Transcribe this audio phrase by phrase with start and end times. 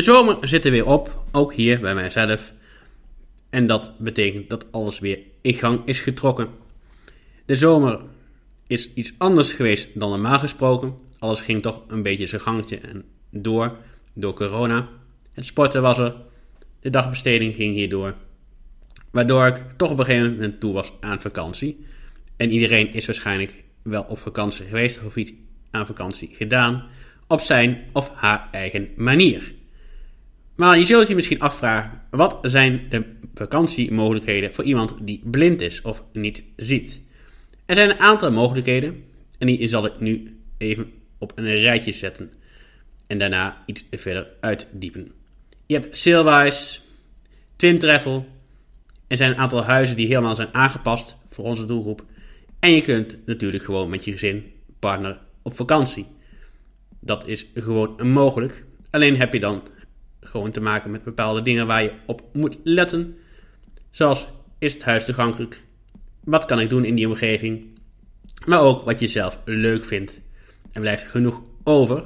[0.00, 2.52] De zomer zit er weer op, ook hier bij mijzelf.
[3.50, 6.48] En dat betekent dat alles weer in gang is getrokken.
[7.44, 8.00] De zomer
[8.66, 10.94] is iets anders geweest dan normaal gesproken.
[11.18, 13.76] Alles ging toch een beetje zijn gangetje en door,
[14.12, 14.88] door corona.
[15.32, 16.14] Het sporten was er,
[16.80, 18.14] de dagbesteding ging hierdoor.
[19.10, 21.86] Waardoor ik toch op een gegeven moment toe was aan vakantie.
[22.36, 25.32] En iedereen is waarschijnlijk wel op vakantie geweest of iets
[25.70, 26.88] aan vakantie gedaan.
[27.26, 29.58] Op zijn of haar eigen manier.
[30.60, 35.82] Maar je zult je misschien afvragen: wat zijn de vakantiemogelijkheden voor iemand die blind is
[35.82, 37.00] of niet ziet?
[37.66, 39.04] Er zijn een aantal mogelijkheden
[39.38, 42.32] en die zal ik nu even op een rijtje zetten
[43.06, 45.12] en daarna iets verder uitdiepen.
[45.66, 46.80] Je hebt Sailwise,
[47.56, 48.28] Twin Travel.
[49.06, 52.04] Er zijn een aantal huizen die helemaal zijn aangepast voor onze doelgroep.
[52.58, 56.06] En je kunt natuurlijk gewoon met je gezin, partner op vakantie.
[57.00, 58.64] Dat is gewoon mogelijk.
[58.90, 59.62] Alleen heb je dan
[60.20, 63.16] gewoon te maken met bepaalde dingen waar je op moet letten.
[63.90, 65.62] Zoals is het huis toegankelijk?
[66.24, 67.78] Wat kan ik doen in die omgeving?
[68.46, 70.20] Maar ook wat je zelf leuk vindt.
[70.72, 72.04] Er blijft genoeg over.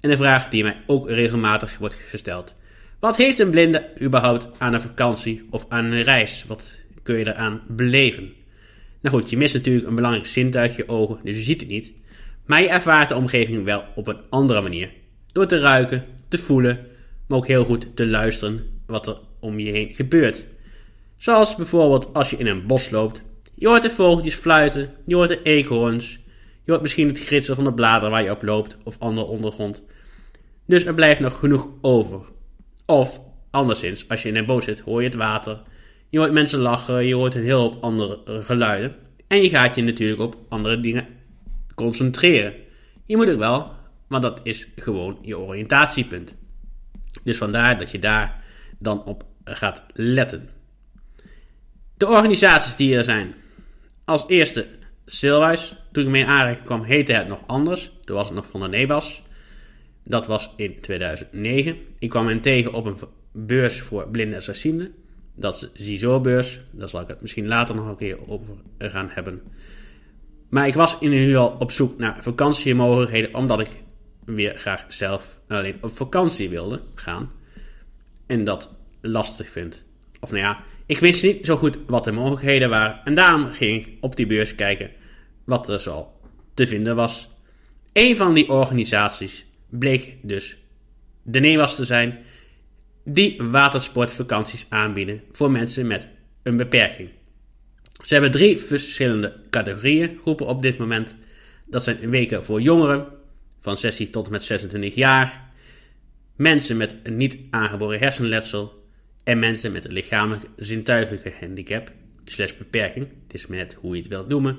[0.00, 2.56] En een vraag die mij ook regelmatig wordt gesteld.
[2.98, 6.44] Wat heeft een blinde überhaupt aan een vakantie of aan een reis?
[6.46, 8.32] Wat kun je eraan beleven?
[9.00, 11.92] Nou goed, je mist natuurlijk een belangrijk zintuig, je ogen, dus je ziet het niet.
[12.46, 14.90] Maar je ervaart de omgeving wel op een andere manier.
[15.32, 16.86] Door te ruiken, te voelen,
[17.32, 20.44] maar ook heel goed te luisteren wat er om je heen gebeurt.
[21.16, 23.22] Zoals bijvoorbeeld als je in een bos loopt.
[23.54, 26.18] Je hoort de vogeltjes fluiten, je hoort de eekhoorns,
[26.62, 29.82] je hoort misschien het gritsen van de bladeren waar je op loopt of andere ondergrond.
[30.66, 32.20] Dus er blijft nog genoeg over.
[32.86, 35.62] Of anderszins, als je in een boot zit, hoor je het water.
[36.08, 38.94] Je hoort mensen lachen, je hoort een heel hoop andere geluiden.
[39.28, 41.06] En je gaat je natuurlijk op andere dingen
[41.74, 42.54] concentreren.
[43.06, 43.70] Je moet het wel,
[44.08, 46.40] maar dat is gewoon je oriëntatiepunt.
[47.22, 48.42] Dus vandaar dat je daar
[48.78, 50.48] dan op gaat letten.
[51.96, 53.34] De organisaties die er zijn.
[54.04, 54.66] Als eerste
[55.04, 55.76] Silwijs.
[55.92, 57.92] Toen ik mee aanraking kwam heette het nog anders.
[58.04, 59.22] Toen was het nog van de Nebas.
[60.04, 61.76] Dat was in 2009.
[61.98, 62.96] Ik kwam hen tegen op een
[63.32, 64.94] beurs voor blinden en slechtzienden.
[65.34, 66.60] Dat is de ZISO-beurs.
[66.70, 69.42] Daar zal ik het misschien later nog een keer over gaan hebben.
[70.48, 73.81] Maar ik was in ieder geval op zoek naar vakantiemogelijkheden, omdat ik
[74.24, 77.32] weer graag zelf alleen op vakantie wilde gaan.
[78.26, 79.84] En dat lastig vind.
[80.20, 83.00] Of nou ja, ik wist niet zo goed wat de mogelijkheden waren.
[83.04, 84.90] En daarom ging ik op die beurs kijken
[85.44, 86.12] wat er zo
[86.54, 87.30] te vinden was.
[87.92, 90.56] Een van die organisaties bleek dus
[91.22, 92.18] de NEWAS te zijn,
[93.04, 96.08] die watersportvakanties aanbieden voor mensen met
[96.42, 97.08] een beperking.
[98.02, 101.16] Ze hebben drie verschillende categorieën, groepen op dit moment.
[101.66, 103.06] Dat zijn weken voor jongeren,
[103.62, 105.50] van 16 tot en met 26 jaar,
[106.36, 108.84] mensen met een niet aangeboren hersenletsel
[109.24, 111.92] en mensen met een lichamelijk zintuigelijke handicap,
[112.24, 114.58] slash beperking, het is net hoe je het wilt noemen,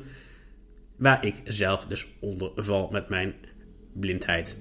[0.96, 3.34] waar ik zelf dus onder val met mijn
[3.94, 4.58] blindheid.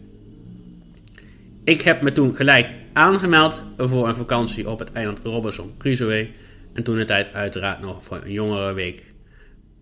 [1.65, 6.31] Ik heb me toen gelijk aangemeld voor een vakantie op het eiland Robinson Crusoe.
[6.73, 9.03] En toen de tijd uiteraard nog voor een jongere week.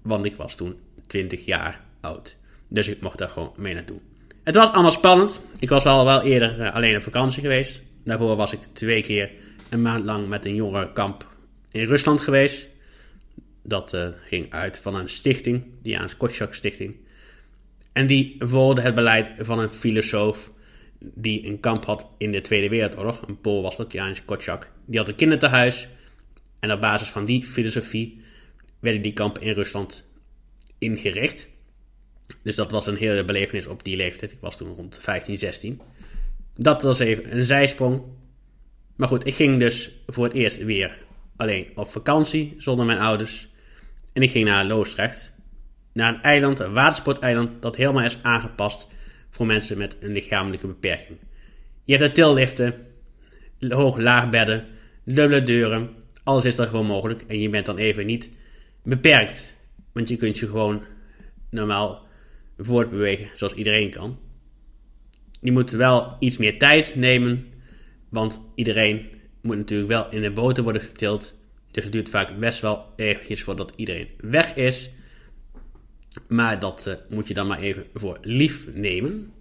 [0.02, 0.76] Want ik was toen
[1.06, 2.36] 20 jaar oud.
[2.68, 4.00] Dus ik mocht daar gewoon mee naartoe.
[4.50, 5.40] Het was allemaal spannend.
[5.58, 7.82] Ik was al wel eerder uh, alleen op vakantie geweest.
[8.04, 9.30] Daarvoor was ik twee keer
[9.68, 11.26] een maand lang met een jongerenkamp
[11.70, 12.68] in Rusland geweest.
[13.62, 16.96] Dat uh, ging uit van een stichting, die aan Kotschak Stichting.
[17.92, 20.50] En die volgde het beleid van een filosoof
[20.98, 23.28] die een kamp had in de Tweede Wereldoorlog.
[23.28, 24.70] Een Pool was dat, Janis Kotschak.
[24.84, 25.88] Die had een kinderthuis.
[26.60, 28.20] En op basis van die filosofie
[28.80, 30.04] werden die kampen in Rusland
[30.78, 31.48] ingericht.
[32.42, 34.32] Dus dat was een hele belevenis op die leeftijd.
[34.32, 35.80] Ik was toen rond 15, 16.
[36.56, 38.02] Dat was even een zijsprong.
[38.96, 40.98] Maar goed, ik ging dus voor het eerst weer
[41.36, 43.48] alleen op vakantie zonder mijn ouders.
[44.12, 45.32] En ik ging naar Loosdrecht.
[45.92, 48.88] Naar een eiland, een watersporteiland, dat helemaal is aangepast
[49.30, 51.18] voor mensen met een lichamelijke beperking.
[51.84, 52.74] Je hebt er tilliften,
[53.68, 54.66] hoog-laag bedden,
[55.04, 55.90] dubbele deuren.
[56.22, 57.24] Alles is er gewoon mogelijk.
[57.26, 58.30] En je bent dan even niet
[58.82, 59.54] beperkt.
[59.92, 60.82] Want je kunt je gewoon
[61.50, 62.06] normaal
[62.60, 64.18] voortbewegen zoals iedereen kan.
[65.40, 67.46] Je moet wel iets meer tijd nemen.
[68.08, 69.06] Want iedereen
[69.42, 71.38] moet natuurlijk wel in de boten worden getild.
[71.70, 74.90] Dus het duurt vaak best wel eventjes voordat iedereen weg is.
[76.28, 79.32] Maar dat uh, moet je dan maar even voor lief nemen.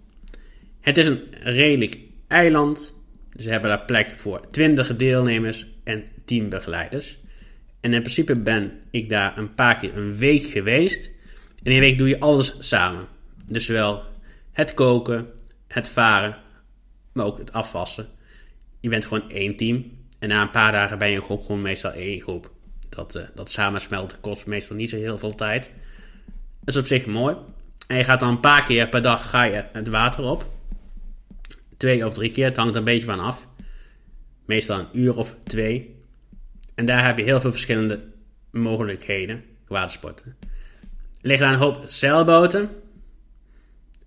[0.80, 2.94] Het is een redelijk eiland.
[3.36, 7.18] Ze hebben daar plek voor 20 deelnemers en 10 begeleiders.
[7.80, 11.10] En in principe ben ik daar een paar keer een week geweest.
[11.62, 13.06] In een week doe je alles samen.
[13.46, 14.02] Dus zowel
[14.52, 15.26] het koken,
[15.66, 16.36] het varen
[17.12, 18.08] maar ook het afwassen.
[18.80, 19.98] Je bent gewoon één team.
[20.18, 22.50] En na een paar dagen ben je groep gewoon meestal één groep.
[22.88, 25.70] Dat, uh, dat samensmelten kost meestal niet zo heel veel tijd.
[26.60, 27.36] Dat is op zich mooi.
[27.86, 30.50] En je gaat dan een paar keer per dag ga je het water op.
[31.76, 33.46] Twee of drie keer, het hangt er een beetje van af.
[34.44, 35.96] Meestal een uur of twee.
[36.74, 38.00] En daar heb je heel veel verschillende
[38.50, 40.36] mogelijkheden watersporten.
[40.40, 40.49] Er
[41.20, 42.70] liggen daar een hoop zeilboten.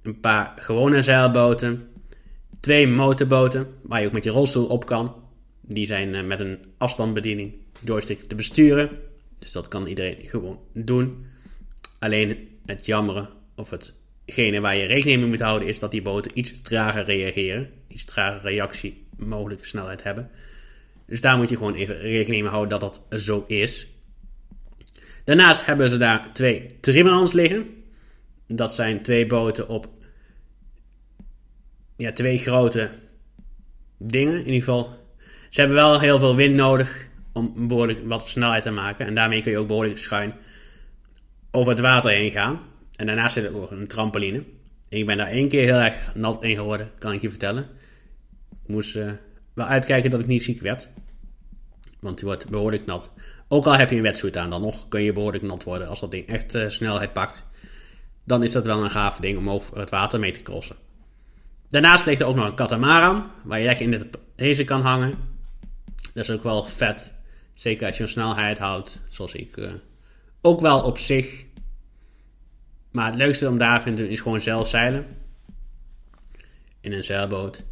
[0.02, 1.88] Een paar gewone zeilboten.
[2.60, 5.16] Twee motorboten waar je ook met je rolstoel op kan.
[5.62, 7.54] Die zijn eh, met een afstandsbediening
[7.86, 8.90] joystick te besturen.
[9.40, 11.26] Dus dat kan iedereen gewoon doen.
[12.00, 16.32] Alleen het jammere of hetgene waar je rekening mee moet houden is dat die boten
[16.34, 17.70] iets trager reageren.
[17.88, 20.30] Iets trager reactie mogelijke snelheid hebben.
[21.06, 23.88] Dus daar moet je gewoon even rekening mee houden dat dat zo is.
[25.24, 27.84] Daarnaast hebben ze daar twee trimmerans liggen.
[28.48, 29.88] Dat zijn twee boten op
[31.98, 32.90] ja, twee grote
[33.98, 34.34] dingen.
[34.34, 34.90] In ieder geval,
[35.50, 39.06] ze hebben wel heel veel wind nodig om behoorlijk wat snelheid te maken.
[39.06, 40.34] En daarmee kun je ook behoorlijk schuin
[41.52, 42.60] over het water heen gaan.
[42.96, 44.44] En daarnaast zit er ook een trampoline.
[44.90, 47.64] Ik ben daar één keer heel erg nat in geworden, kan ik je vertellen.
[48.64, 49.12] Ik moest uh,
[49.54, 50.90] wel uitkijken dat ik niet ziek werd.
[52.00, 53.10] Want die wordt behoorlijk nat.
[53.54, 55.88] Ook al heb je een wetsuit aan, dan nog kun je behoorlijk nat worden.
[55.88, 57.46] Als dat ding echt uh, snelheid pakt,
[58.24, 60.76] dan is dat wel een gaaf ding om over het water mee te crossen.
[61.70, 65.18] Daarnaast ligt er ook nog een katamaran, waar je lekker in de deze kan hangen.
[66.14, 67.14] Dat is ook wel vet.
[67.54, 69.58] Zeker als je een snelheid houdt, zoals ik.
[69.58, 69.72] Uh,
[70.42, 71.46] ook wel op zich.
[72.92, 75.06] Maar het leukste om daar vind ik is gewoon zelf zeilen.
[76.82, 77.64] In een zeilboot.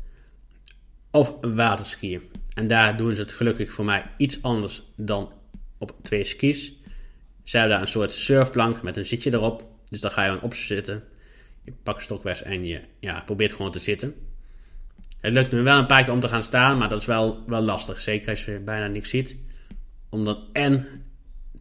[1.12, 2.22] Of waterskiën.
[2.54, 5.32] En daar doen ze het gelukkig voor mij iets anders dan
[5.82, 6.74] op twee skis.
[7.44, 9.70] Ze hebben daar een soort surfplank met een zitje erop.
[9.90, 11.04] Dus daar ga je gewoon op zitten.
[11.64, 14.16] Je pakt een en je ja, probeert gewoon te zitten.
[15.20, 17.44] Het lukt me wel een paar keer om te gaan staan, maar dat is wel,
[17.48, 18.02] wel lastig.
[18.02, 19.36] Zeker als je bijna niks ziet.
[20.10, 21.04] Om dan en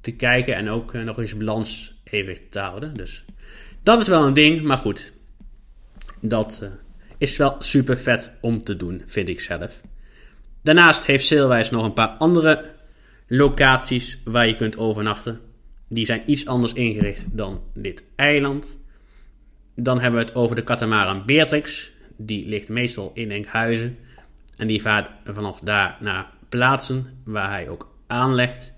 [0.00, 2.94] te kijken en ook uh, nog eens balans even te houden.
[2.94, 3.25] Dus
[3.83, 5.12] dat is wel een ding, maar goed.
[6.21, 6.68] Dat uh,
[7.18, 9.80] is wel super vet om te doen, vind ik zelf.
[10.62, 12.75] Daarnaast heeft Sailwijs nog een paar andere
[13.32, 15.40] locaties waar je kunt overnachten.
[15.88, 18.78] Die zijn iets anders ingericht dan dit eiland.
[19.75, 21.90] Dan hebben we het over de katamaran Beatrix.
[22.16, 23.99] Die ligt meestal in Enkhuizen.
[24.56, 28.72] En die vaart vanaf daar naar plaatsen waar hij ook aanlegt.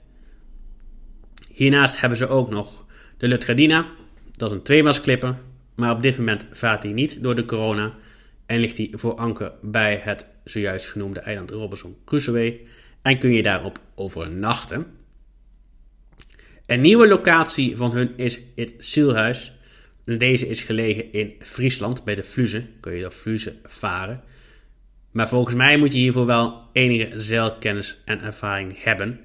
[1.48, 2.84] Hiernaast hebben ze ook nog
[3.16, 3.86] de Lutradina.
[4.32, 5.36] Dat is een tweemansklipper.
[5.74, 7.94] Maar op dit moment vaart hij niet door de corona.
[8.46, 12.60] En ligt hij voor anker bij het zojuist genoemde eiland Robinson Crusoe.
[13.02, 14.86] En kun je daarop overnachten.
[16.66, 19.52] Een nieuwe locatie van hun is het Zielhuis.
[20.04, 22.64] Deze is gelegen in Friesland, bij de Fluze.
[22.80, 24.22] Kun je door Fluze varen.
[25.10, 29.20] Maar volgens mij moet je hiervoor wel enige zeilkennis en ervaring hebben.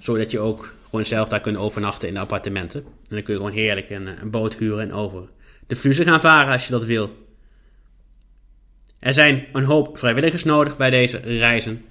[0.00, 2.80] Zodat je ook gewoon zelf daar kunt overnachten in de appartementen.
[2.80, 5.28] En dan kun je gewoon heerlijk een, een boot huren en over
[5.66, 7.26] de Fluze gaan varen als je dat wil.
[8.98, 11.84] Er zijn een hoop vrijwilligers nodig bij deze reizen.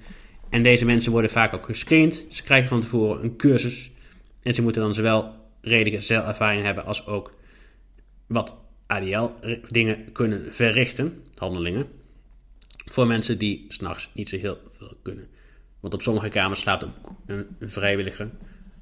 [0.49, 2.23] En deze mensen worden vaak ook gescreend.
[2.29, 3.91] Ze krijgen van tevoren een cursus.
[4.43, 7.33] En ze moeten dan zowel redelijke zeilervaring hebben als ook
[8.27, 8.55] wat
[8.87, 11.87] ADL-dingen kunnen verrichten, handelingen.
[12.85, 15.27] Voor mensen die s'nachts niet zo heel veel kunnen.
[15.79, 16.85] Want op sommige kamers slaapt
[17.25, 18.29] een vrijwilliger.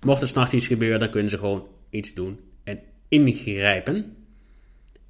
[0.02, 4.16] Mocht er s'nachts iets gebeuren, dan kunnen ze gewoon iets doen en ingrijpen.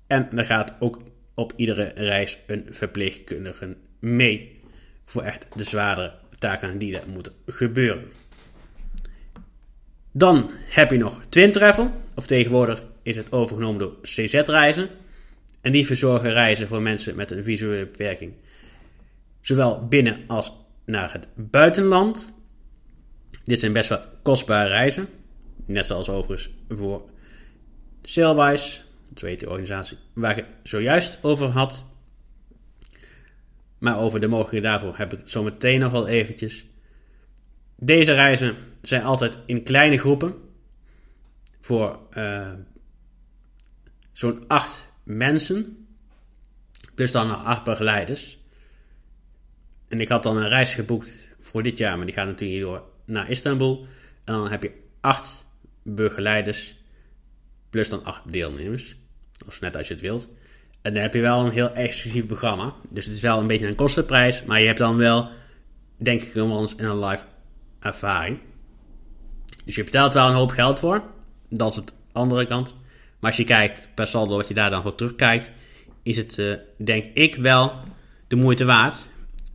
[0.07, 1.01] En er gaat ook
[1.33, 4.59] op iedere reis een verpleegkundige mee.
[5.03, 8.03] Voor echt de zwaardere taken die er moeten gebeuren.
[10.11, 14.89] Dan heb je nog Twin Travel, of tegenwoordig is het overgenomen door CZ Reizen.
[15.61, 18.33] En die verzorgen reizen voor mensen met een visuele beperking.
[19.41, 20.53] Zowel binnen als
[20.85, 22.33] naar het buitenland.
[23.43, 25.07] Dit zijn best wel kostbare reizen.
[25.65, 27.09] Net zoals overigens voor
[28.01, 28.81] Sailwise,
[29.13, 31.85] de organisatie waar ik zojuist over had.
[33.85, 36.65] Maar over de mogelijkheden daarvoor heb ik het zo meteen nog wel eventjes.
[37.75, 40.35] Deze reizen zijn altijd in kleine groepen.
[41.61, 42.53] Voor uh,
[44.11, 45.87] zo'n acht mensen.
[46.95, 48.37] Plus dan acht begeleiders.
[49.87, 52.83] En ik had dan een reis geboekt voor dit jaar, maar die gaat natuurlijk door
[53.05, 53.85] naar Istanbul.
[54.23, 55.45] En dan heb je acht
[55.83, 56.77] begeleiders.
[57.69, 58.95] Plus dan acht deelnemers.
[59.45, 60.29] Of net als je het wilt.
[60.85, 62.73] En dan heb je wel een heel exclusief programma.
[62.91, 64.43] Dus het is wel een beetje een kostenprijs.
[64.43, 65.29] Maar je hebt dan wel,
[65.97, 67.23] denk ik, een once in a life
[67.79, 68.37] ervaring.
[69.65, 71.03] Dus je betaalt wel een hoop geld voor.
[71.49, 72.75] Dat is de andere kant.
[73.19, 75.51] Maar als je kijkt per saldo wat je daar dan voor terugkijkt,
[76.03, 77.73] is het, uh, denk ik wel,
[78.27, 78.95] de moeite waard.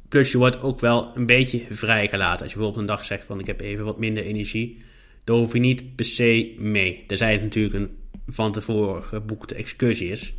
[0.09, 2.43] Plus je wordt ook wel een beetje vrijgelaten.
[2.43, 4.83] Als je bijvoorbeeld een dag zegt van ik heb even wat minder energie.
[5.25, 7.05] Dan hoef je niet per se mee.
[7.07, 7.97] Tenzij het natuurlijk een
[8.27, 10.35] van tevoren geboekte excursie is.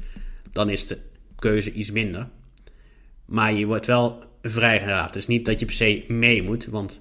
[0.51, 0.97] Dan is de
[1.35, 2.29] keuze iets minder.
[3.25, 5.13] Maar je wordt wel vrijgelaten.
[5.13, 6.65] Dus niet dat je per se mee moet.
[6.65, 6.99] Want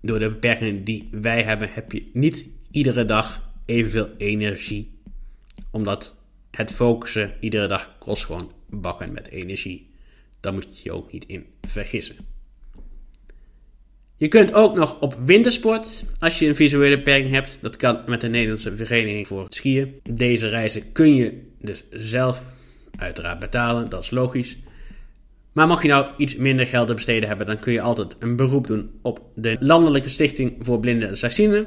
[0.00, 4.90] door de beperkingen die wij hebben, heb je niet iedere dag evenveel energie.
[5.70, 6.16] Omdat
[6.50, 9.90] het focussen iedere dag kost gewoon bakken met energie.
[10.40, 12.16] Daar moet je je ook niet in vergissen.
[14.16, 17.58] Je kunt ook nog op wintersport als je een visuele beperking hebt.
[17.60, 20.00] Dat kan met de Nederlandse Vereniging voor Skiën.
[20.10, 22.42] Deze reizen kun je dus zelf
[22.98, 24.58] uiteraard betalen, dat is logisch.
[25.52, 28.36] Maar mocht je nou iets minder geld te besteden hebben, dan kun je altijd een
[28.36, 31.66] beroep doen op de Landelijke Stichting voor Blinden en Slechtzienden.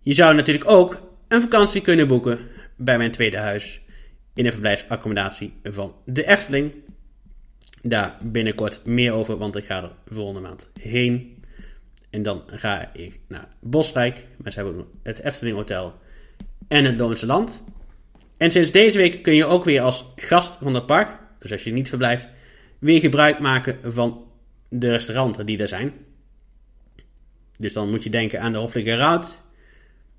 [0.00, 2.38] Je zou natuurlijk ook een vakantie kunnen boeken
[2.76, 3.80] bij mijn tweede huis
[4.34, 6.72] in een verblijfsaccommodatie van de Efteling.
[7.82, 11.42] Daar binnenkort meer over, want ik ga er volgende maand heen.
[12.10, 14.24] En dan ga ik naar Bosrijk.
[14.36, 15.94] Maar ze hebben het Efteling Hotel
[16.68, 17.62] en het Loonse Land.
[18.36, 21.64] En sinds deze week kun je ook weer als gast van het park, dus als
[21.64, 22.28] je niet verblijft,
[22.78, 24.24] weer gebruik maken van
[24.68, 25.92] de restauranten die er zijn.
[27.58, 29.42] Dus dan moet je denken aan de Hoffelijke Raad,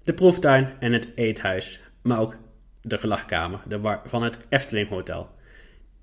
[0.03, 1.81] de proeftuin en het eethuis.
[2.01, 2.37] Maar ook
[2.81, 5.29] de gelachkamer de van het Efteling Hotel.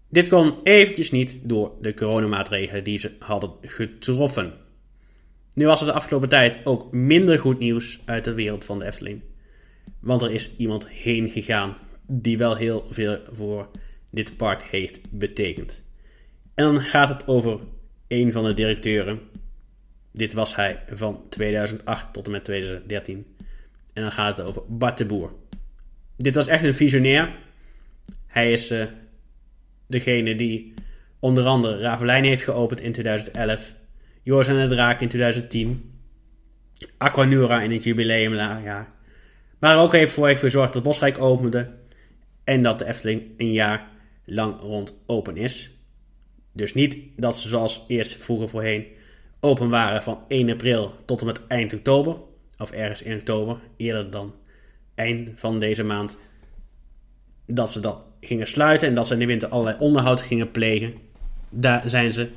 [0.08, 4.52] Dit kon eventjes niet door de coronamaatregelen die ze hadden getroffen.
[5.54, 8.84] Nu was er de afgelopen tijd ook minder goed nieuws uit de wereld van de
[8.86, 9.22] Efteling.
[10.00, 13.68] Want er is iemand heen gegaan die wel heel veel voor
[14.10, 15.82] dit park heeft betekend.
[16.54, 17.60] En dan gaat het over
[18.08, 19.20] een van de directeuren.
[20.12, 23.26] Dit was hij van 2008 tot en met 2013.
[23.92, 25.32] En dan gaat het over Bart de Boer.
[26.16, 27.36] Dit was echt een visionair.
[28.26, 28.84] Hij is uh,
[29.86, 30.74] degene die
[31.18, 33.74] onder andere Ravelijn heeft geopend in 2011.
[34.22, 35.94] Joris en de Draak in 2010.
[36.96, 38.94] Aquanura in het jubileumjaar.
[39.58, 41.70] Maar ook heeft voor gezorgd dat Bosrijk opende.
[42.44, 43.88] En dat de Efteling een jaar
[44.24, 45.70] lang rond open is.
[46.52, 48.86] Dus niet dat ze zoals eerst vroeger voorheen
[49.40, 52.16] open waren van 1 april tot en met eind oktober.
[52.58, 54.34] Of ergens in oktober, eerder dan
[54.94, 56.16] eind van deze maand.
[57.46, 60.94] Dat ze dat gingen sluiten en dat ze in de winter allerlei onderhoud gingen plegen.
[61.50, 62.28] Daar zijn ze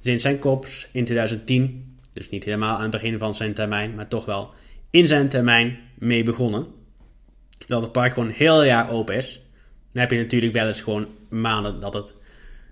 [0.00, 4.08] sinds zijn kops in 2010, dus niet helemaal aan het begin van zijn termijn, maar
[4.08, 4.50] toch wel
[4.90, 6.66] in zijn termijn mee begonnen.
[7.66, 9.40] Dat het park gewoon heel jaar open is.
[9.92, 12.14] Dan heb je natuurlijk wel eens gewoon maanden dat het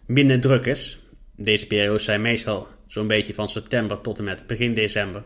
[0.07, 0.99] minder druk is.
[1.37, 5.23] Deze periodes zijn meestal zo'n beetje van september tot en met begin december.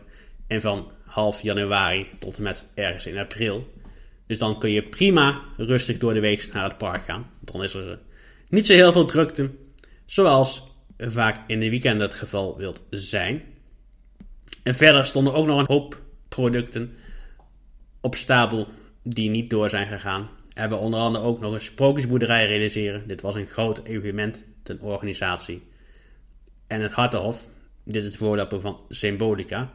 [0.47, 3.73] En van half januari tot en met ergens in april.
[4.27, 7.29] Dus dan kun je prima rustig door de week naar het park gaan.
[7.39, 7.99] Dan is er
[8.49, 9.49] niet zo heel veel drukte,
[10.05, 10.63] zoals
[10.97, 13.43] vaak in de weekenden het geval wilt zijn.
[14.63, 16.95] En verder stonden ook nog een hoop producten
[18.01, 18.67] op stapel
[19.03, 20.29] die niet door zijn gegaan.
[20.53, 23.07] Hebben onder andere ook nog een sprookjesboerderij realiseren.
[23.07, 25.63] Dit was een groot evenement ten organisatie.
[26.67, 27.47] En het Hartenhof.
[27.83, 29.73] Dit is het voorloper van Symbolica.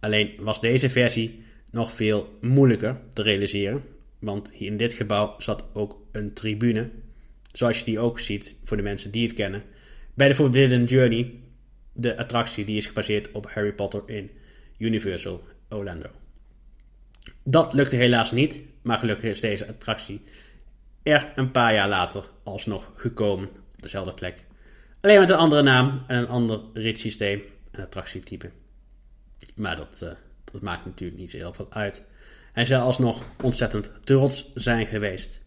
[0.00, 1.44] Alleen was deze versie
[1.76, 3.84] nog veel moeilijker te realiseren.
[4.18, 6.90] Want hier in dit gebouw zat ook een tribune.
[7.52, 9.62] Zoals je die ook ziet voor de mensen die het kennen.
[10.14, 11.34] Bij de Forbidden Journey,
[11.92, 14.30] de attractie die is gebaseerd op Harry Potter in
[14.78, 16.08] Universal Orlando.
[17.42, 20.20] Dat lukte helaas niet, maar gelukkig is deze attractie
[21.02, 24.44] er een paar jaar later alsnog gekomen op dezelfde plek.
[25.00, 28.50] Alleen met een andere naam en een ander ritssysteem en attractietype.
[29.56, 30.10] Maar dat, uh,
[30.56, 32.04] dat maakt natuurlijk niet zo heel veel uit.
[32.52, 35.40] Hij zou alsnog ontzettend trots zijn geweest.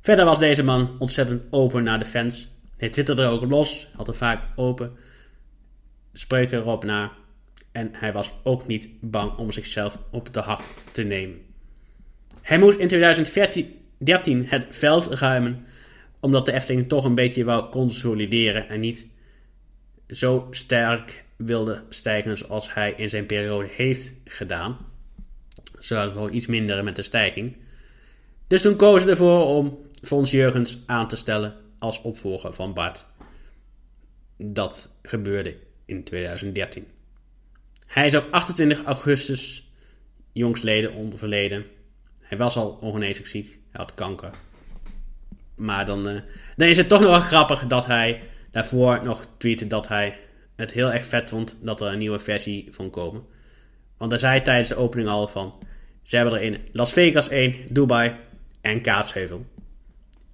[0.00, 2.48] Verder was deze man ontzettend open naar de fans.
[2.76, 4.96] Hij twitterde er ook los, had er vaak open
[6.12, 7.12] spreuken erop na.
[7.72, 10.60] En hij was ook niet bang om zichzelf op de hak
[10.92, 11.38] te nemen.
[12.42, 15.66] Hij moest in 2013 het veld ruimen,
[16.20, 19.06] omdat de Efteling toch een beetje wou consolideren en niet
[20.08, 24.76] zo sterk wilde stijgen zoals hij in zijn periode heeft gedaan.
[25.78, 27.56] Ze hadden wel iets minder met de stijging.
[28.46, 33.04] Dus toen kozen ze ervoor om Fons Jurgens aan te stellen als opvolger van Bart.
[34.36, 36.86] Dat gebeurde in 2013.
[37.86, 39.70] Hij is op 28 augustus
[40.32, 41.66] jongsleden overleden.
[42.22, 44.30] Hij was al ongeneeslijk ziek, hij had kanker.
[45.54, 46.20] Maar dan, uh,
[46.56, 50.18] dan is het toch nog grappig dat hij daarvoor nog tweette dat hij
[50.58, 53.22] het heel erg vet vond dat er een nieuwe versie van komen.
[53.96, 55.54] Want hij zei tijdens de opening al van,
[56.02, 58.16] ze hebben er in Las Vegas 1, Dubai
[58.60, 59.46] en Kaatsheuvel.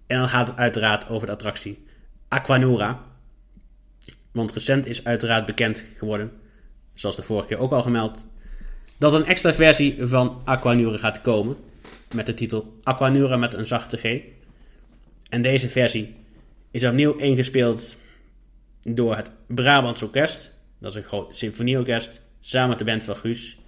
[0.07, 1.85] En dan gaat het uiteraard over de attractie
[2.29, 3.05] Aquanura.
[4.33, 6.33] Want recent is uiteraard bekend geworden,
[6.95, 8.25] zoals de vorige keer ook al gemeld,
[8.99, 11.57] dat een extra versie van Aquanura gaat komen.
[12.15, 14.21] Met de titel Aquanura met een zachte G.
[15.29, 16.15] En deze versie
[16.71, 17.97] is opnieuw ingespeeld
[18.89, 20.53] door het Brabants Orkest.
[20.79, 23.59] Dat is een groot symfonieorkest, samen met de band van Guus.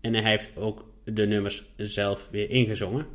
[0.00, 3.06] En hij heeft ook de nummers zelf weer ingezongen.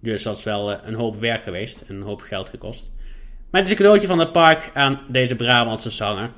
[0.00, 2.90] Dus dat is wel eh, een hoop werk geweest en een hoop geld gekost.
[3.50, 6.32] Maar het is een cadeautje van het park aan deze Brabantse zanger.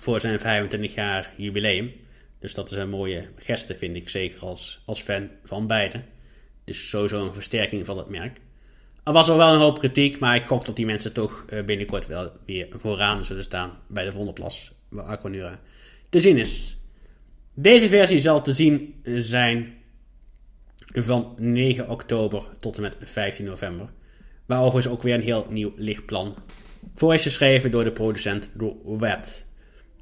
[0.00, 1.92] Voor zijn 25 jaar jubileum.
[2.38, 6.02] Dus dat is een mooie geste, vind ik, zeker als, als fan van beide.
[6.64, 8.40] Dus sowieso een versterking van het merk.
[9.04, 11.64] Er was al wel een hoop kritiek, maar ik gok dat die mensen toch eh,
[11.64, 15.60] binnenkort wel weer vooraan zullen staan bij de Vondelplas, waar Aquanura
[16.08, 16.78] te zien is.
[17.54, 19.74] Deze versie zal te zien zijn
[20.92, 23.88] van 9 oktober tot en met 15 november.
[24.46, 26.34] Waar overigens ook weer een heel nieuw lichtplan
[26.94, 28.50] voor is geschreven door de producent
[28.84, 29.46] Wet.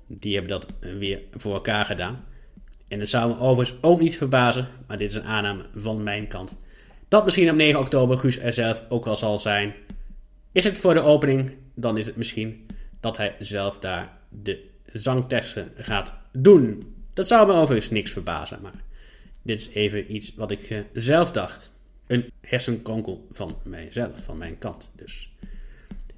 [0.06, 0.66] Die hebben dat
[0.98, 2.24] weer voor elkaar gedaan.
[2.88, 6.28] En het zou me overigens ook niet verbazen, maar dit is een aanname van mijn
[6.28, 6.56] kant.
[7.12, 9.74] Dat misschien op 9 oktober Guus er zelf ook al zal zijn.
[10.52, 12.66] Is het voor de opening, dan is het misschien
[13.00, 16.94] dat hij zelf daar de zangtesten gaat doen.
[17.14, 18.82] Dat zou me overigens niks verbazen, maar
[19.42, 21.70] dit is even iets wat ik uh, zelf dacht.
[22.06, 25.32] Een hersenkronkel van mijzelf, van mijn kant dus.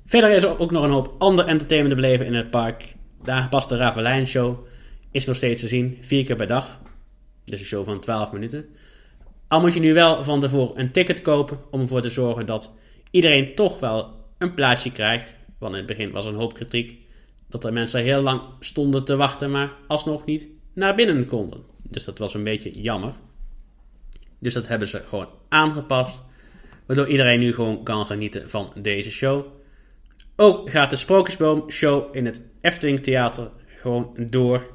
[0.07, 2.95] Verder is er ook nog een hoop ander entertainment te beleven in het park.
[3.25, 4.67] De aangepaste Ravelijn Show
[5.11, 6.81] is nog steeds te zien, vier keer per dag.
[7.45, 8.75] Dus een show van 12 minuten.
[9.49, 12.71] Al moet je nu wel van tevoren een ticket kopen om ervoor te zorgen dat
[13.11, 15.35] iedereen toch wel een plaatsje krijgt.
[15.59, 16.99] Want in het begin was er een hoop kritiek
[17.49, 21.61] dat er mensen heel lang stonden te wachten, maar alsnog niet naar binnen konden.
[21.83, 23.13] Dus dat was een beetje jammer.
[24.39, 26.23] Dus dat hebben ze gewoon aangepast.
[26.87, 29.47] Waardoor iedereen nu gewoon kan genieten van deze show.
[30.37, 34.71] Ook gaat de Sprookjesboom show in het Efteling Theater gewoon door.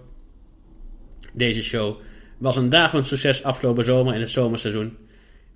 [1.33, 1.97] Deze show
[2.39, 4.97] was een dagelijks succes afgelopen zomer in het zomerseizoen.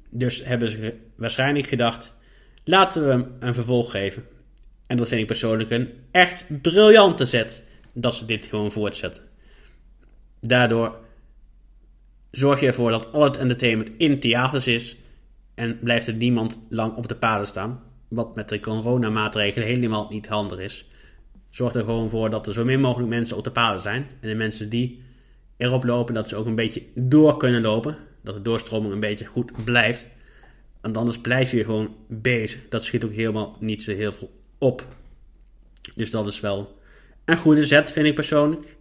[0.09, 2.13] Dus hebben ze waarschijnlijk gedacht:
[2.63, 4.23] laten we hem een vervolg geven.
[4.87, 9.23] En dat vind ik persoonlijk een echt briljante zet dat ze dit gewoon voortzetten.
[10.39, 10.95] Daardoor
[12.31, 14.97] zorg je ervoor dat al het entertainment in theaters is
[15.55, 17.81] en blijft er niemand lang op de paden staan.
[18.07, 20.87] Wat met de coronamaatregelen helemaal niet handig is.
[21.49, 24.07] Zorg er gewoon voor dat er zo min mogelijk mensen op de paden zijn.
[24.21, 25.01] En de mensen die
[25.63, 27.97] erop lopen, dat ze ook een beetje door kunnen lopen.
[28.21, 30.07] Dat de doorstroming een beetje goed blijft.
[30.81, 32.59] Want anders blijf je gewoon bezig.
[32.69, 34.87] Dat schiet ook helemaal niet zo heel veel op.
[35.95, 36.77] Dus dat is wel
[37.25, 38.75] een goede zet, vind ik persoonlijk.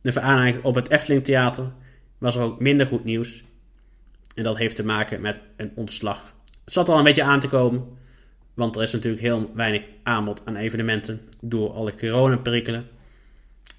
[0.00, 1.72] De veraniging op het Efteling Theater
[2.18, 3.44] was er ook minder goed nieuws.
[4.34, 6.34] En dat heeft te maken met een ontslag.
[6.64, 7.84] Het zat al een beetje aan te komen.
[8.54, 12.88] Want er is natuurlijk heel weinig aanbod aan evenementen door alle coronaperikelen.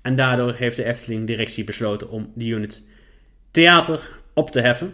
[0.08, 2.82] En daardoor heeft de Efteling directie besloten om de unit
[3.52, 4.94] theater op te heffen.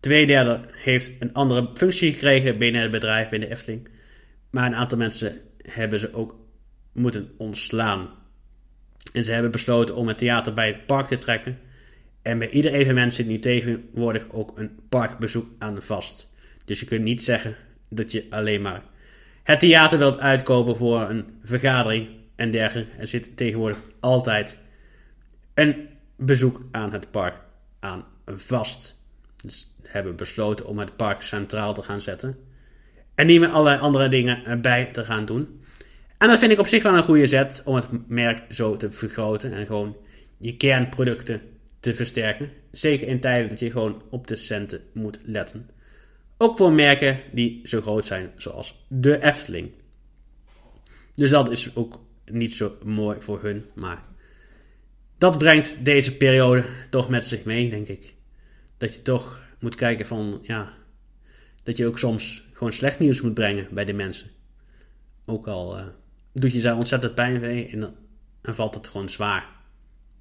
[0.00, 3.88] Tweederde heeft een andere functie gekregen binnen het bedrijf, binnen de Efteling.
[4.50, 6.36] Maar een aantal mensen hebben ze ook
[6.92, 8.10] moeten ontslaan.
[9.12, 11.58] En ze hebben besloten om het theater bij het park te trekken.
[12.22, 16.32] En bij ieder evenement zit nu tegenwoordig ook een parkbezoek aan vast.
[16.64, 17.56] Dus je kunt niet zeggen
[17.88, 18.82] dat je alleen maar
[19.42, 22.90] het theater wilt uitkopen voor een vergadering en dergelijke.
[22.98, 24.58] Er zit tegenwoordig altijd
[25.54, 27.40] een bezoek aan het park
[27.80, 29.02] aan vast.
[29.42, 32.36] Dus hebben besloten om het park centraal te gaan zetten.
[33.14, 35.62] En niet met allerlei andere dingen erbij te gaan doen.
[36.18, 38.90] En dat vind ik op zich wel een goede zet om het merk zo te
[38.90, 39.96] vergroten en gewoon
[40.38, 41.40] je kernproducten
[41.80, 42.50] te versterken.
[42.70, 45.70] Zeker in tijden dat je gewoon op de centen moet letten.
[46.38, 49.70] Ook voor merken die zo groot zijn zoals de Efteling.
[51.14, 54.04] Dus dat is ook niet zo mooi voor hun, maar
[55.18, 58.14] dat brengt deze periode toch met zich mee, denk ik.
[58.76, 60.72] Dat je toch moet kijken van, ja,
[61.62, 64.30] dat je ook soms gewoon slecht nieuws moet brengen bij de mensen.
[65.24, 65.86] Ook al uh,
[66.32, 67.94] doet je daar ontzettend pijn mee en dan,
[68.42, 69.48] valt het gewoon zwaar.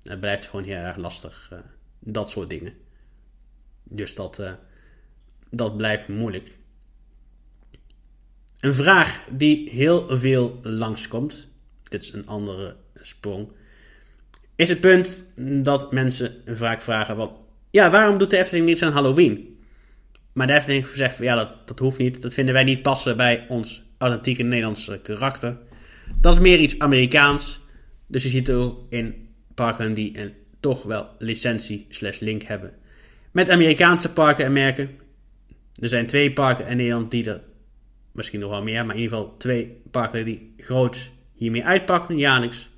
[0.03, 1.59] Het blijft gewoon heel erg lastig, uh,
[1.99, 2.73] dat soort dingen.
[3.83, 4.53] Dus dat, uh,
[5.49, 6.57] dat blijft moeilijk.
[8.59, 11.49] Een vraag die heel veel langskomt,
[11.93, 13.47] dit is een andere sprong,
[14.56, 15.23] is het punt
[15.63, 17.32] dat mensen vaak vragen: wat,
[17.71, 19.60] ja, waarom doet de Efteling niets aan Halloween?
[20.34, 22.21] Maar de Efteling zegt: ja, dat, dat hoeft niet.
[22.21, 25.58] Dat vinden wij niet passen bij ons authentieke Nederlandse karakter.
[26.21, 27.60] Dat is meer iets Amerikaans.
[28.08, 32.73] Dus je ziet ook in parken die een toch wel licentie slash link hebben
[33.34, 34.89] met Amerikaanse parken en merken.
[35.75, 37.41] Er zijn twee parken in Nederland die er,
[38.12, 41.12] misschien nog wel meer, maar in ieder geval twee parken die groot
[41.43, 42.69] hiermee uitpakken, jaarlijks.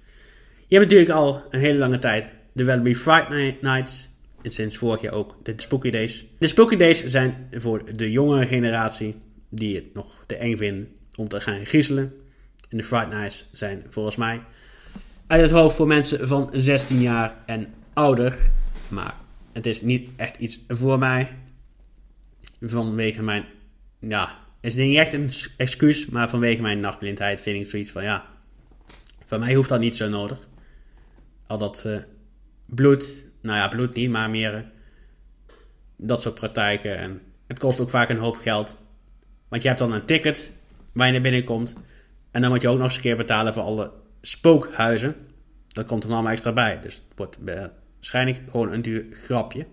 [0.68, 4.10] Je hebt natuurlijk al een hele lange tijd de Wellby Friday Nights.
[4.42, 6.26] En sinds vorig jaar ook de Spooky Days.
[6.40, 9.16] De Spooky Days zijn voor de jongere generatie
[9.50, 12.14] die het nog te eng vinden om te gaan griezelen.
[12.70, 14.42] En de Friday Nights zijn volgens mij
[15.28, 18.38] uit het hoofd voor mensen van 16 jaar en ouder.
[18.88, 19.16] Maar
[19.54, 21.30] het is niet echt iets voor mij.
[22.62, 23.46] Vanwege mijn,
[24.00, 28.04] ja, het is niet echt een excuus, maar vanwege mijn nachtblindheid vind ik zoiets van,
[28.04, 28.26] ja,
[29.26, 30.48] van mij hoeft dat niet zo nodig.
[31.48, 31.98] Al dat uh,
[32.66, 34.62] bloed, nou ja, bloed niet, maar meer uh,
[35.96, 36.98] dat soort praktijken.
[36.98, 38.78] En het kost ook vaak een hoop geld.
[39.48, 40.52] Want je hebt dan een ticket
[40.94, 41.76] waar je naar binnen komt.
[42.32, 45.16] En dan moet je ook nog eens een keer betalen voor alle spookhuizen.
[45.68, 46.80] Dat komt er allemaal extra bij.
[46.82, 49.66] Dus het wordt waarschijnlijk gewoon een duur grapje.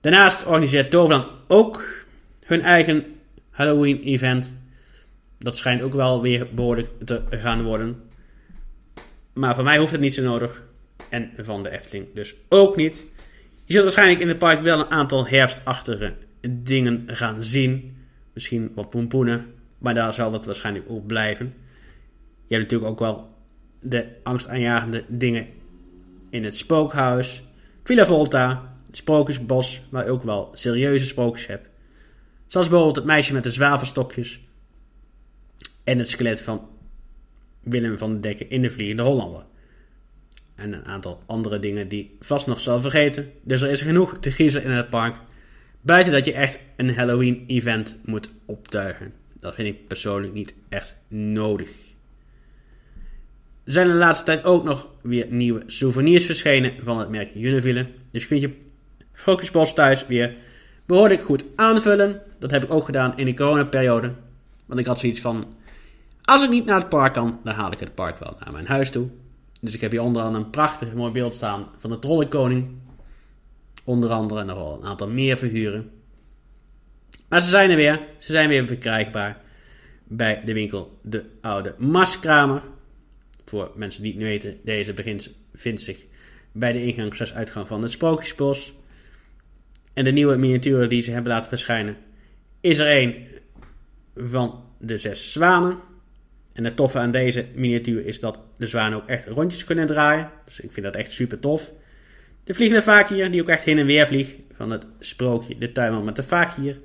[0.00, 2.04] Daarnaast organiseert Toverland ook
[2.44, 3.04] hun eigen
[3.50, 4.52] Halloween-event.
[5.42, 8.02] Dat schijnt ook wel weer behoorlijk te gaan worden.
[9.32, 10.64] Maar voor mij hoeft het niet zo nodig.
[11.10, 13.04] En van de Efteling dus ook niet.
[13.64, 16.14] Je zult waarschijnlijk in het park wel een aantal herfstachtige
[16.50, 17.96] dingen gaan zien.
[18.32, 19.46] Misschien wat pompoenen.
[19.78, 21.54] Maar daar zal het waarschijnlijk ook blijven.
[22.46, 23.34] Je hebt natuurlijk ook wel
[23.80, 25.46] de angstaanjagende dingen
[26.30, 27.42] in het spookhuis.
[27.82, 31.68] Villa Volta, het sprookjesbos, waar je ook wel serieuze sprookjes hebt.
[32.46, 34.40] Zoals bijvoorbeeld het meisje met de zwavelstokjes.
[35.84, 36.68] En het skelet van
[37.60, 39.44] Willem van Dekken in de Vliegende Hollander.
[40.54, 43.32] En een aantal andere dingen die vast nog zal vergeten.
[43.42, 45.16] Dus er is genoeg te griezen in het park.
[45.80, 49.12] Buiten dat je echt een Halloween-event moet optuigen.
[49.40, 51.70] Dat vind ik persoonlijk niet echt nodig.
[53.64, 57.86] Er zijn de laatste tijd ook nog weer nieuwe souvenirs verschenen van het merk Univille.
[58.10, 58.50] Dus kun je
[59.12, 60.34] Focusbos thuis weer
[60.86, 62.20] behoorlijk goed aanvullen.
[62.38, 64.12] Dat heb ik ook gedaan in de coronaperiode.
[64.66, 65.54] Want ik had zoiets van,
[66.24, 68.66] als ik niet naar het park kan, dan haal ik het park wel naar mijn
[68.66, 69.08] huis toe.
[69.60, 72.68] Dus ik heb hier onder andere een prachtig mooi beeld staan van de Trollenkoning.
[73.84, 75.90] Onder andere en nog wel een aantal meer figuren.
[77.28, 78.00] Maar ze zijn er weer.
[78.18, 79.40] Ze zijn weer verkrijgbaar
[80.04, 82.62] bij de winkel De Oude Maskramer.
[83.44, 86.04] Voor mensen die het niet weten, deze begint, vindt zich
[86.52, 88.74] bij de ingang slash uitgang van het Sprookjesbos.
[89.92, 91.96] En de nieuwe miniaturen die ze hebben laten verschijnen,
[92.60, 93.26] is er een
[94.16, 95.78] van de zes zwanen.
[96.52, 100.30] En het toffe aan deze miniatuur is dat de zwanen ook echt rondjes kunnen draaien.
[100.44, 101.72] Dus ik vind dat echt super tof.
[102.44, 104.32] De vliegende vakier, die ook echt heen en weer vliegt.
[104.52, 106.80] Van het sprookje De Tuinman met de vakier.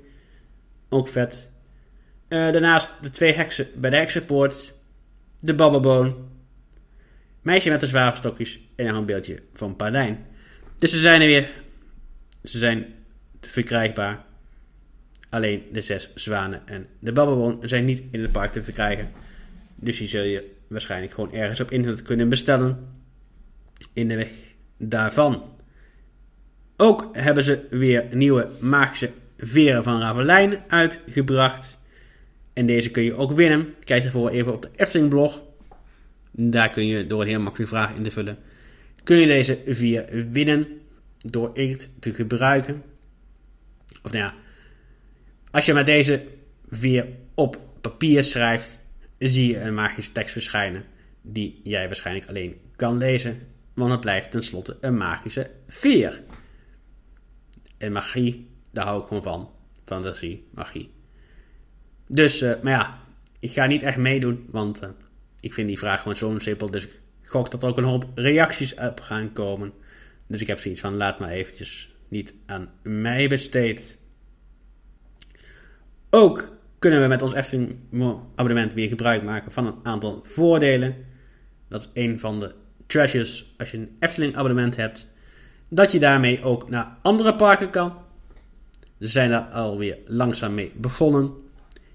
[0.88, 1.48] Ook vet.
[2.28, 4.74] Uh, daarnaast de twee heksen bij de heksenpoort.
[5.40, 6.28] De babbelboon.
[7.42, 8.60] Meisje met de zwavelstokjes.
[8.76, 10.26] En een beeldje van Paardijn.
[10.78, 11.50] Dus ze zijn er weer.
[12.44, 12.94] Ze zijn
[13.40, 14.24] verkrijgbaar.
[15.30, 19.10] Alleen de zes zwanen en de babbelboon zijn niet in het park te verkrijgen.
[19.80, 22.88] Dus die zul je waarschijnlijk gewoon ergens op internet kunnen bestellen.
[23.92, 24.30] In de weg
[24.76, 25.42] daarvan.
[26.76, 31.78] Ook hebben ze weer nieuwe magische veren van Ravelijn uitgebracht.
[32.52, 33.74] En deze kun je ook winnen.
[33.84, 35.42] Kijk ervoor even op de Efteling blog.
[36.30, 38.38] Daar kun je door een heel makkelijke vraag in te vullen.
[39.02, 40.66] Kun je deze vier winnen.
[41.18, 42.82] door inkt te gebruiken.
[44.02, 44.34] Of nou ja,
[45.50, 46.22] als je met deze
[46.70, 48.77] vier op papier schrijft,
[49.18, 50.84] zie je een magische tekst verschijnen
[51.22, 53.38] die jij waarschijnlijk alleen kan lezen,
[53.74, 56.22] want het blijft tenslotte een magische veer.
[57.78, 59.50] En magie, daar hou ik gewoon van.
[59.84, 60.90] Fantasie, magie.
[62.06, 62.98] Dus, uh, maar ja,
[63.40, 64.88] ik ga niet echt meedoen, want uh,
[65.40, 66.70] ik vind die vraag gewoon zo simpel.
[66.70, 69.72] Dus ik gok dat er ook een hoop reacties op gaan komen.
[70.26, 73.98] Dus ik heb zoiets van, laat maar eventjes niet aan mij besteed.
[76.10, 77.78] Ook kunnen we met ons Efteling
[78.34, 80.96] abonnement weer gebruik maken van een aantal voordelen.
[81.68, 82.54] Dat is een van de
[82.86, 85.06] treasures als je een Efteling abonnement hebt.
[85.68, 87.92] Dat je daarmee ook naar andere parken kan.
[89.00, 91.32] Ze zijn daar alweer langzaam mee begonnen.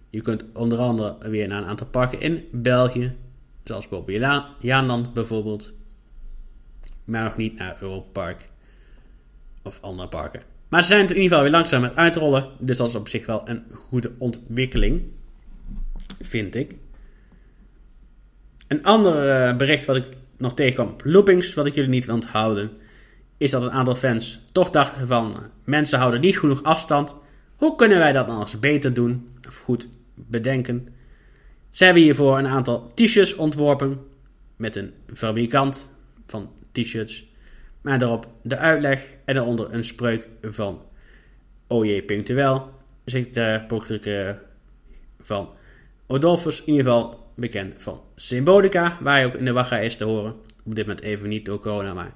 [0.10, 3.16] Je kunt onder andere weer naar een aantal parken in België.
[3.64, 5.74] Zoals bijvoorbeeld Jaanland bijvoorbeeld.
[7.06, 8.50] Maar nog niet naar Europa Park.
[9.64, 10.53] Of andere parken.
[10.74, 12.50] Maar ze zijn in ieder geval weer langzaam met uitrollen.
[12.60, 15.02] Dus dat is op zich wel een goede ontwikkeling.
[16.22, 16.76] Vind ik.
[18.68, 20.06] Een ander eh, bericht wat ik
[20.38, 22.72] nog tegenkwam op Loopings, wat ik jullie niet wil onthouden,
[23.38, 27.16] is dat een aantal fans toch dachten van mensen houden niet genoeg afstand.
[27.56, 29.28] Hoe kunnen wij dat dan eens beter doen?
[29.48, 30.88] Of goed bedenken.
[31.70, 34.00] Ze hebben hiervoor een aantal t-shirts ontworpen
[34.56, 35.90] met een fabrikant
[36.28, 37.32] van t-shirts.
[37.84, 40.82] Maar daarop de uitleg en daaronder een spreuk van
[41.68, 42.70] OJ Punctueel.
[43.06, 44.38] Zit de portret
[45.20, 45.50] van
[46.08, 50.04] Odolphus, in ieder geval bekend van Symbolica, waar hij ook in de wagga is te
[50.04, 50.36] horen.
[50.64, 52.14] Op dit moment even niet door corona, maar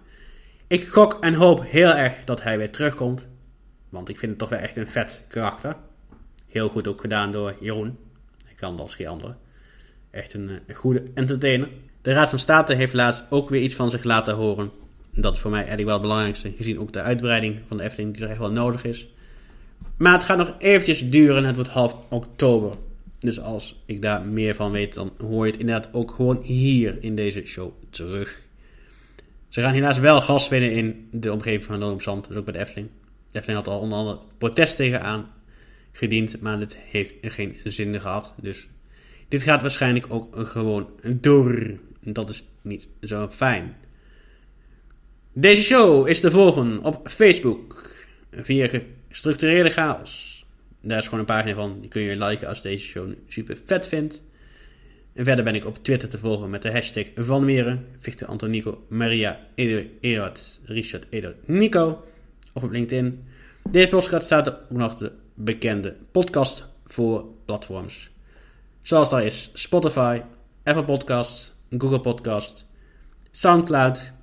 [0.67, 3.27] ik gok en hoop heel erg dat hij weer terugkomt.
[3.89, 5.75] Want ik vind het toch wel echt een vet karakter.
[6.47, 7.97] Heel goed ook gedaan door Jeroen.
[8.45, 9.35] Hij kan als geen andere.
[10.11, 11.69] Echt een, een goede entertainer.
[12.01, 14.71] De Raad van State heeft laatst ook weer iets van zich laten horen.
[15.19, 18.13] Dat is voor mij eigenlijk wel het belangrijkste, gezien ook de uitbreiding van de Efteling
[18.13, 19.07] die er echt wel nodig is.
[19.97, 22.75] Maar het gaat nog eventjes duren, het wordt half oktober.
[23.19, 26.97] Dus als ik daar meer van weet, dan hoor je het inderdaad ook gewoon hier
[27.03, 28.41] in deze show terug.
[29.49, 32.53] Ze gaan helaas wel gas winnen in de omgeving van Loon Zand, dus ook bij
[32.53, 32.89] de Efteling.
[33.31, 35.29] De Efteling had al onder andere protest tegenaan
[35.91, 38.33] gediend, maar dit heeft geen zin gehad.
[38.41, 38.67] Dus
[39.27, 41.71] dit gaat waarschijnlijk ook gewoon door.
[42.01, 43.75] Dat is niet zo fijn.
[45.39, 47.95] Deze show is te volgen op Facebook
[48.31, 50.45] via gestructureerde chaos.
[50.81, 53.87] Daar is gewoon een pagina van, die kun je liken als deze show super vet
[53.87, 54.23] vindt.
[55.13, 58.85] En verder ben ik op Twitter te volgen met de hashtag Van Meren, Victor Antonico,
[58.87, 62.03] Maria, Eduard, Richard, Eduard, Nico.
[62.53, 63.23] Of op LinkedIn.
[63.69, 68.09] Deze podcast staat ook nog de bekende podcast voor platforms.
[68.81, 70.21] Zoals daar is Spotify,
[70.63, 72.65] Apple Podcasts, Google Podcasts,
[73.31, 74.15] Soundcloud.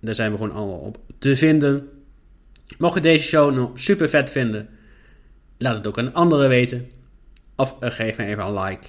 [0.00, 1.88] Daar zijn we gewoon allemaal op te vinden.
[2.78, 4.68] Mocht je deze show nog super vet vinden,
[5.58, 6.90] laat het ook aan anderen weten.
[7.56, 8.86] Of geef me even een like.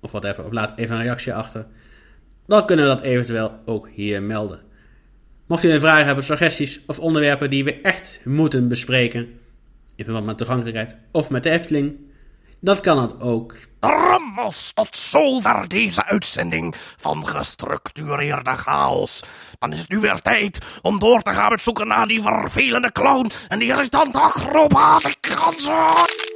[0.00, 0.44] Of whatever.
[0.44, 1.66] Of laat even een reactie achter.
[2.46, 4.60] Dan kunnen we dat eventueel ook hier melden.
[5.46, 9.28] Mocht u een vragen hebben, suggesties of onderwerpen die we echt moeten bespreken.
[9.94, 11.96] In verband met toegankelijkheid of met de Efteling.
[12.60, 13.56] Dat kan het ook.
[13.80, 19.22] Rammels, tot zover deze uitzending van gestructureerde chaos.
[19.58, 22.92] Dan is het nu weer tijd om door te gaan met zoeken naar die vervelende
[22.92, 24.18] clown en die irritante
[25.20, 26.27] kansen.